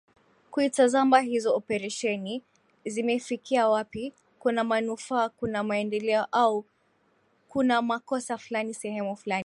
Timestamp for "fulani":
8.37-8.73, 9.15-9.39